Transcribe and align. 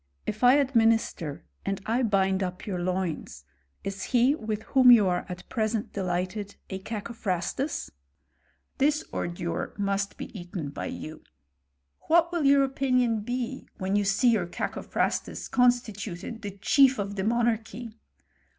If 0.25 0.43
I 0.43 0.55
administer, 0.55 1.45
and 1.63 1.79
I 1.85 2.01
bind 2.01 2.41
up 2.41 2.63
yoiu: 2.63 2.83
loins, 2.83 3.43
is 3.83 4.05
he 4.05 4.33
with 4.33 4.63
whom 4.63 4.89
you 4.89 5.07
are 5.07 5.27
at 5.29 5.47
present 5.47 5.93
delighted 5.93 6.55
a 6.71 6.79
Cacophrastus? 6.79 7.91
This 8.79 9.03
ordure 9.13 9.75
must 9.77 10.17
be 10.17 10.35
eaten 10.35 10.71
by 10.71 10.87
you."" 10.87 11.21
What 12.07 12.31
will 12.31 12.45
your 12.45 12.63
opinion 12.63 13.19
be 13.19 13.67
when 13.77 13.95
you 13.95 14.03
see 14.03 14.33
youf 14.33 14.49
Cacophrastus 14.51 15.47
constituted 15.47 16.41
the 16.41 16.57
chief 16.57 16.97
of 16.97 17.15
the 17.15 17.23
monarchy 17.23 17.91